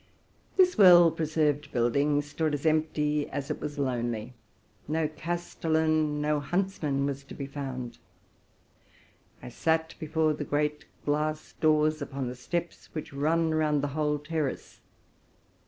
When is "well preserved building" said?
0.79-2.23